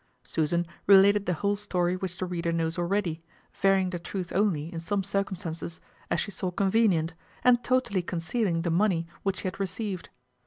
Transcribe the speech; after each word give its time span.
Susan 0.23 0.65
related 0.87 1.27
the 1.27 1.35
whole 1.35 1.55
story 1.55 1.95
which 1.95 2.17
the 2.17 2.25
reader 2.25 2.51
knows 2.51 2.79
already, 2.79 3.21
varying 3.61 3.91
the 3.91 3.99
truth 3.99 4.31
only 4.33 4.73
in 4.73 4.79
some 4.79 5.03
circumstances, 5.03 5.79
as 6.09 6.19
she 6.19 6.31
saw 6.31 6.49
convenient, 6.49 7.13
and 7.43 7.63
totally 7.63 8.01
concealing 8.01 8.63
the 8.63 8.71
money 8.71 9.05
which 9.21 9.41
she 9.41 9.43
had 9.43 9.59
received. 9.59 10.09